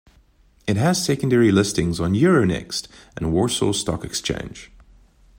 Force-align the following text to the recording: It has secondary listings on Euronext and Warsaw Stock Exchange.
It 0.65 0.77
has 0.77 1.05
secondary 1.05 1.51
listings 1.51 1.99
on 1.99 2.13
Euronext 2.15 2.87
and 3.17 3.31
Warsaw 3.31 3.71
Stock 3.71 4.03
Exchange. 4.03 4.71